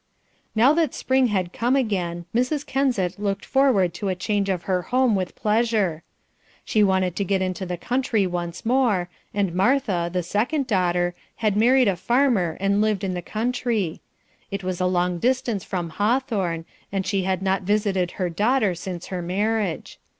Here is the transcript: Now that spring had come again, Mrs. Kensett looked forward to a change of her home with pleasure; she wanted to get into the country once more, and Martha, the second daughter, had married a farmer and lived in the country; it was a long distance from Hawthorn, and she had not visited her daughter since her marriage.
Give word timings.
Now 0.55 0.73
that 0.73 0.95
spring 0.95 1.27
had 1.27 1.53
come 1.53 1.75
again, 1.75 2.25
Mrs. 2.33 2.65
Kensett 2.65 3.19
looked 3.19 3.45
forward 3.45 3.93
to 3.93 4.09
a 4.09 4.15
change 4.15 4.49
of 4.49 4.63
her 4.63 4.81
home 4.81 5.13
with 5.13 5.35
pleasure; 5.35 6.01
she 6.65 6.83
wanted 6.83 7.15
to 7.15 7.23
get 7.23 7.39
into 7.39 7.67
the 7.67 7.77
country 7.77 8.25
once 8.25 8.65
more, 8.65 9.09
and 9.31 9.53
Martha, 9.53 10.09
the 10.11 10.23
second 10.23 10.65
daughter, 10.65 11.13
had 11.35 11.55
married 11.55 11.87
a 11.87 11.95
farmer 11.95 12.57
and 12.59 12.81
lived 12.81 13.03
in 13.03 13.13
the 13.13 13.21
country; 13.21 14.01
it 14.49 14.63
was 14.63 14.81
a 14.81 14.87
long 14.87 15.19
distance 15.19 15.63
from 15.63 15.89
Hawthorn, 15.91 16.65
and 16.91 17.05
she 17.05 17.21
had 17.25 17.43
not 17.43 17.61
visited 17.61 18.13
her 18.17 18.27
daughter 18.27 18.73
since 18.73 19.05
her 19.13 19.21
marriage. 19.21 19.99